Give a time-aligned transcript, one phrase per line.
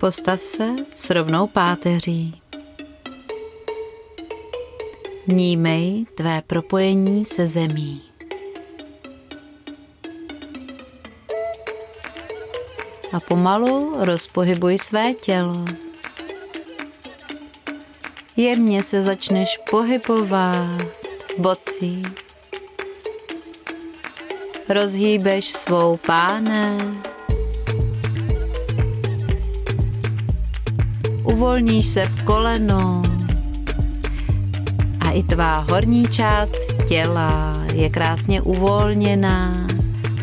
[0.00, 2.40] Postav se s rovnou páteří.
[5.26, 8.02] Vnímej tvé propojení se zemí.
[13.12, 15.64] A pomalu rozpohybuj své tělo.
[18.36, 20.82] Jemně se začneš pohybovat
[21.38, 22.02] bocí.
[24.68, 26.78] Rozhýbeš svou páne.
[31.40, 33.02] Uvolníš se v koleno
[35.00, 36.52] a i tvá horní část
[36.88, 39.66] těla je krásně uvolněná,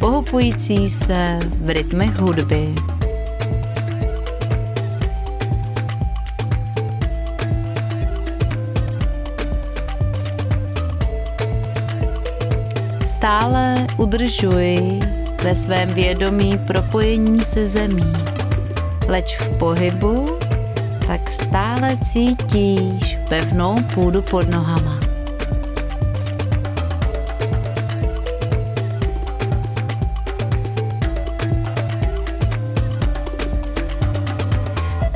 [0.00, 2.74] pohupující se v rytmech hudby.
[13.06, 15.00] Stále udržuj
[15.42, 18.12] ve svém vědomí propojení se zemí,
[19.08, 20.41] leč v pohybu
[21.06, 25.00] tak stále cítíš pevnou půdu pod nohama.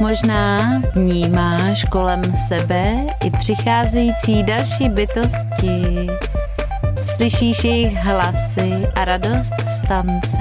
[0.00, 6.06] Možná vnímáš kolem sebe i přicházející další bytosti.
[7.06, 10.38] Slyšíš jejich hlasy a radost stance.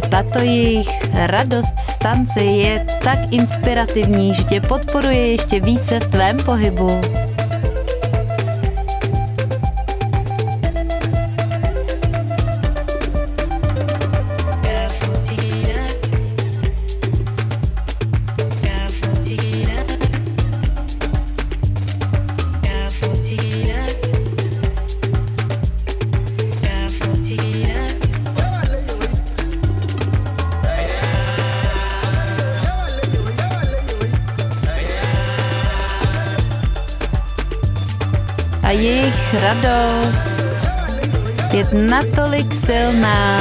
[0.00, 7.00] Tato jejich radost stance je tak inspirativní, že tě podporuje ještě více v tvém pohybu.
[39.44, 40.40] Radost
[41.52, 43.38] je natolik silná,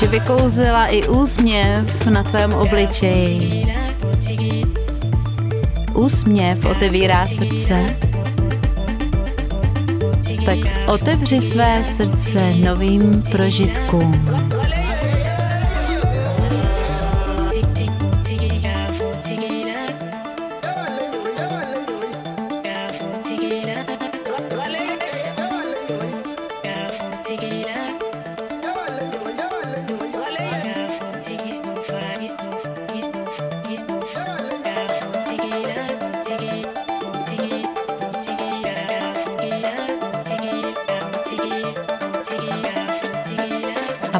[0.00, 3.66] že vykouzila i úsměv na tvém obličeji.
[5.94, 7.96] Úsměv otevírá srdce.
[10.46, 14.24] Tak otevři své srdce novým prožitkům.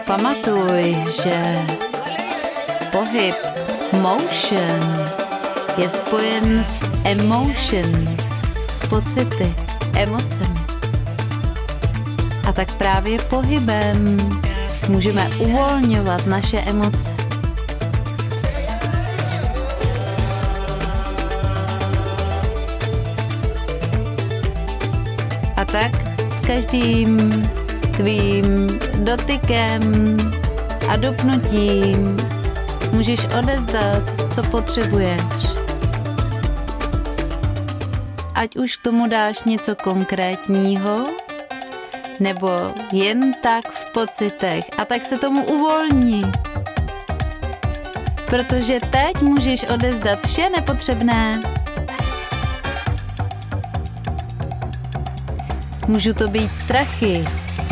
[0.07, 1.37] Pamatuj, že
[2.93, 3.35] pohyb,
[3.93, 4.81] motion,
[5.77, 9.55] je spojen s emotions, s pocity,
[9.97, 10.61] emocemi.
[12.47, 14.19] A tak právě pohybem
[14.89, 17.15] můžeme uvolňovat naše emoce.
[25.57, 25.93] A tak
[26.33, 27.49] s každým
[27.97, 29.83] tvým dotykem
[30.89, 32.17] a dopnutím
[32.93, 34.03] můžeš odezdat,
[34.35, 35.65] co potřebuješ.
[38.35, 41.07] Ať už tomu dáš něco konkrétního,
[42.21, 42.49] nebo
[42.93, 46.23] jen tak v pocitech a tak se tomu uvolní.
[48.27, 51.43] Protože teď můžeš odezdat vše nepotřebné.
[55.89, 57.25] Můžu to být strachy,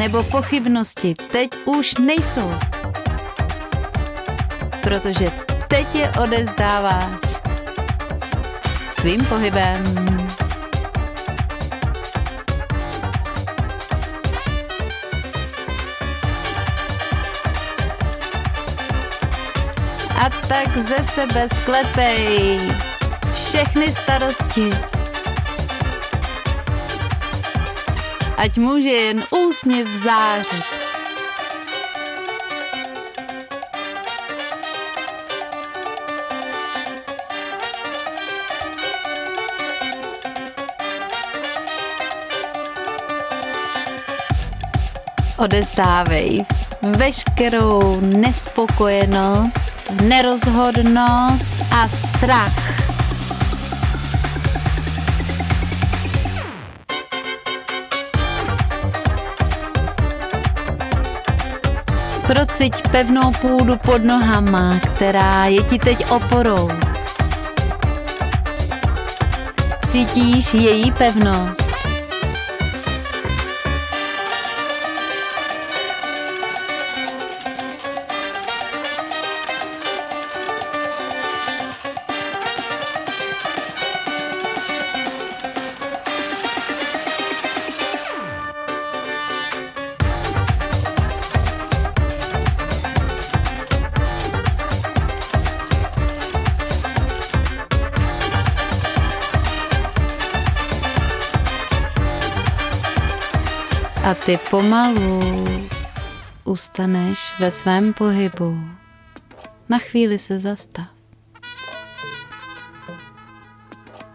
[0.03, 2.55] nebo pochybnosti teď už nejsou.
[4.83, 5.31] Protože
[5.69, 7.21] teď je odezdáváš
[8.91, 9.83] svým pohybem.
[20.25, 22.61] A tak ze sebe sklepej
[23.35, 24.71] všechny starosti
[28.37, 30.65] ať může jen úsměv zářit.
[45.39, 46.45] Odezdávej
[46.83, 52.92] veškerou nespokojenost, nerozhodnost a strach.
[62.33, 66.69] Prociť pevnou půdu pod nohama, která je ti teď oporou.
[69.85, 71.82] Cítíš její pevnost.
[104.05, 105.21] A ty pomalu
[106.45, 108.59] ustaneš ve svém pohybu.
[109.69, 110.87] Na chvíli se zastav.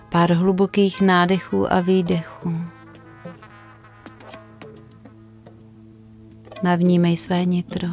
[0.09, 2.61] Pár hlubokých nádechů a výdechů.
[6.63, 7.87] Navnímej své nitro.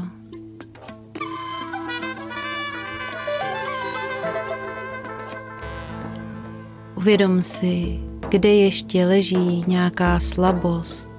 [6.94, 11.13] Uvědom si, kde ještě leží nějaká slabost,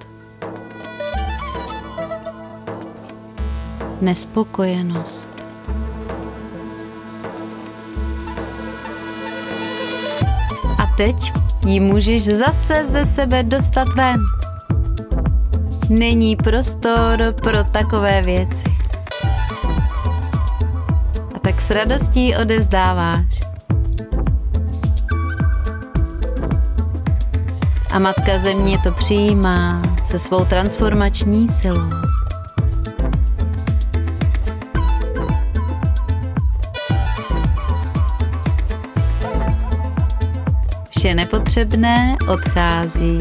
[4.02, 5.30] nespokojenost.
[10.78, 11.32] A teď
[11.66, 14.20] ji můžeš zase ze sebe dostat ven.
[15.90, 18.76] Není prostor pro takové věci.
[21.34, 23.40] A tak s radostí odevzdáváš.
[27.90, 32.05] A Matka Země to přijímá se svou transformační silou.
[41.06, 43.18] Vše nepotřebné odchází.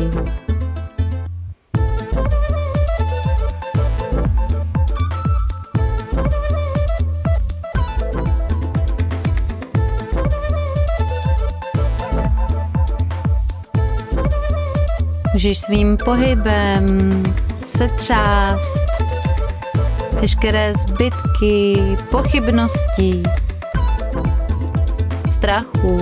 [15.34, 16.86] Můžeš svým pohybem
[17.66, 18.82] se třást
[20.12, 21.78] veškeré zbytky,
[22.12, 23.24] pochybností,
[25.26, 25.98] strachu,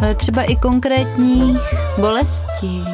[0.00, 2.84] ale třeba i konkrétních bolestí.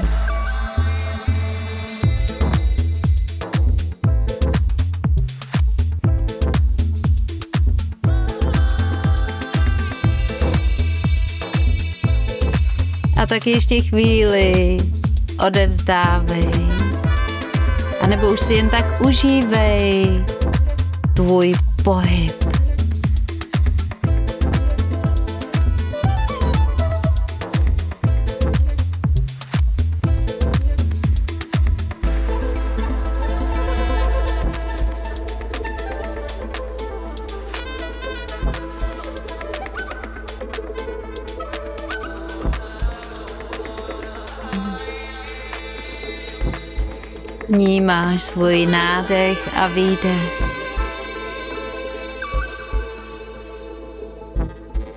[13.23, 14.77] A tak ještě chvíli
[15.47, 16.51] odevzdávej.
[18.01, 20.25] A nebo už si jen tak užívej
[21.15, 21.55] tvůj
[21.85, 22.44] pohyb.
[47.85, 50.43] Vnímáš svůj nádech a výdech.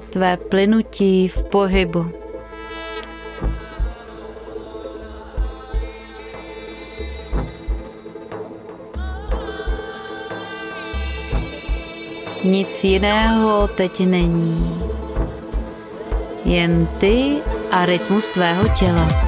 [0.10, 2.12] Tvé plynutí v pohybu.
[12.44, 14.82] Nic jiného teď není.
[16.46, 17.36] Jen ty
[17.72, 19.27] a rytmus tvého těla.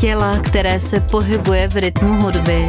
[0.00, 2.68] Těla, které se pohybuje v rytmu hudby.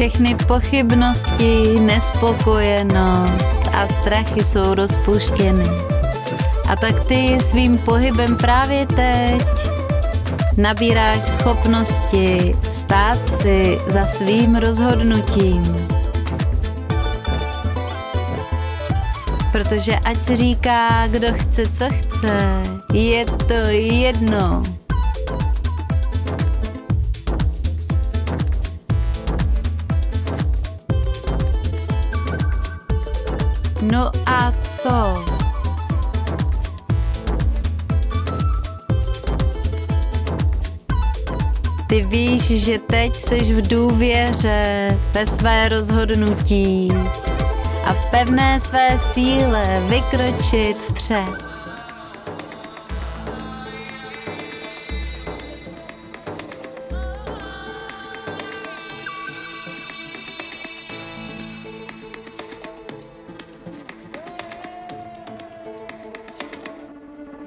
[0.00, 5.64] Všechny pochybnosti, nespokojenost a strachy jsou rozpuštěny.
[6.68, 9.42] A tak ty svým pohybem právě teď
[10.56, 15.62] nabíráš schopnosti stát si za svým rozhodnutím.
[19.52, 24.79] Protože ať si říká, kdo chce, co chce, je to jedno.
[34.00, 35.24] No a co?
[41.88, 46.88] Ty víš, že teď seš v důvěře ve své rozhodnutí
[47.84, 51.49] a v pevné své síle vykročit před.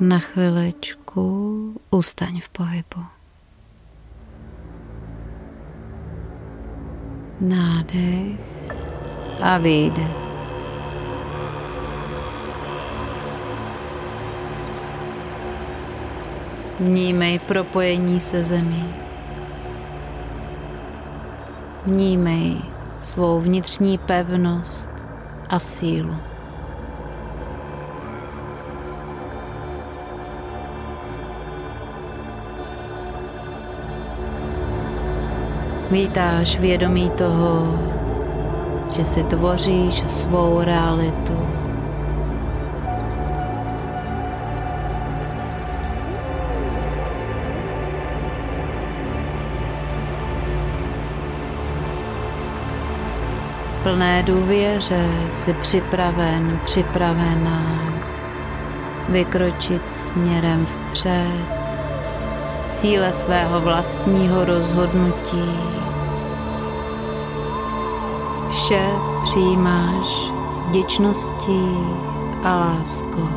[0.04, 1.24] Na chvilečku
[1.88, 3.02] ustaň v pohybu.
[7.40, 8.40] Nádech
[9.40, 10.18] a výdech.
[16.80, 18.96] Vnímej propojení se zemí.
[21.86, 22.58] Vnímej
[23.00, 24.92] svou vnitřní pevnost
[25.50, 26.33] a sílu.
[35.94, 37.80] Vítáš vědomí toho,
[38.92, 41.40] že si tvoříš svou realitu.
[53.84, 57.64] Plné důvěře si připraven, připravená
[59.10, 61.63] vykročit směrem vpřed,
[62.66, 65.74] síle svého vlastního rozhodnutí
[68.54, 68.90] Vše
[69.24, 70.08] přijímáš
[70.48, 71.62] s vděčností
[72.44, 73.30] a láskou.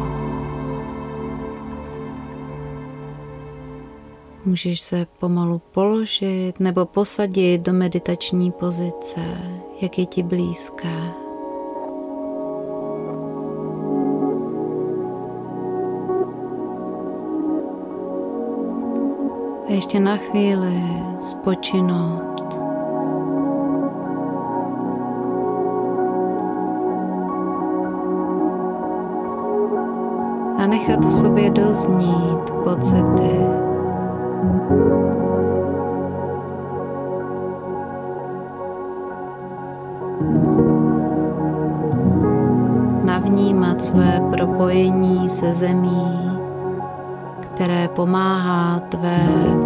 [4.45, 9.21] Můžeš se pomalu položit nebo posadit do meditační pozice,
[9.81, 11.26] jak je ti blízká.
[19.77, 20.83] Ještě na chvíli
[21.21, 22.55] spočinout
[30.59, 33.37] a nechat v sobě doznít pocity.
[43.05, 46.26] Navnímat své propojení se zemí,
[47.57, 49.19] které pomáhá tvé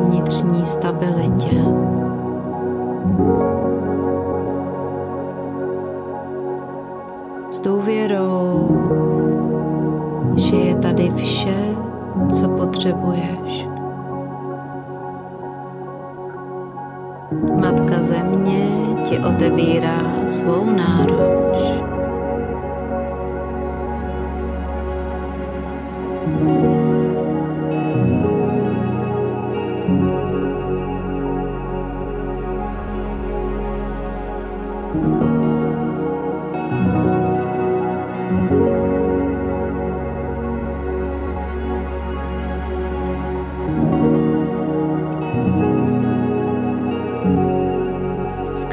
[0.06, 1.64] vnitřní stabilitě.
[7.50, 8.68] S důvěrou
[10.37, 11.76] že je tady vše,
[12.32, 13.68] co potřebuješ.
[17.61, 18.68] Matka země
[19.04, 21.89] ti otevírá svou náruč.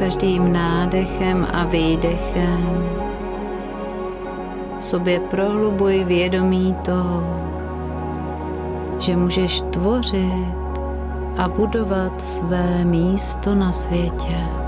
[0.08, 2.90] Každým nádechem a výdechem
[4.80, 7.24] sobě prohlubuj vědomí toho,
[9.00, 10.48] že můžeš tvořit
[11.38, 14.67] a budovat své místo na světě.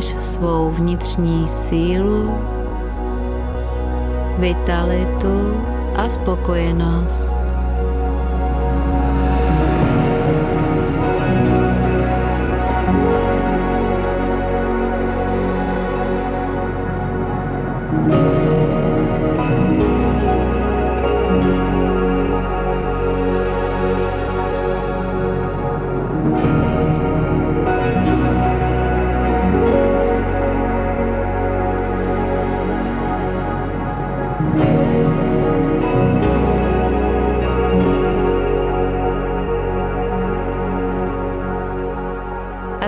[0.00, 2.34] Vnímáš svou vnitřní sílu,
[4.38, 5.62] vitalitu
[5.96, 7.39] a spokojenost.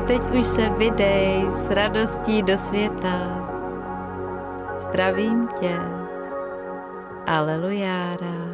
[0.06, 3.49] Teď už se vydej s radostí do světa.
[4.78, 5.78] Zdravím tě.
[7.26, 8.51] Alelujára.